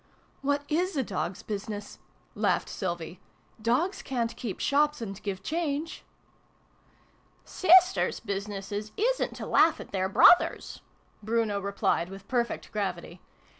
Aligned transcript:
"What 0.51 0.63
is 0.67 0.97
a. 0.97 1.03
dog's 1.03 1.43
business?" 1.43 1.99
laughed 2.33 2.69
Sylvie." 2.69 3.21
Dogs 3.71 4.01
ca'n't 4.01 4.35
keep 4.35 4.59
shops 4.59 4.99
and 4.99 5.21
give 5.21 5.43
change!"" 5.43 6.03
Sisters' 7.59 8.19
businesses 8.19 8.89
isrit 8.97 9.35
to 9.35 9.45
laugh 9.45 9.79
at 9.79 9.91
their 9.91 10.09
brothers," 10.09 10.81
Bruno 11.21 11.59
replied 11.59 12.09
with 12.09 12.27
perfect 12.27 12.71
gravity. 12.71 13.21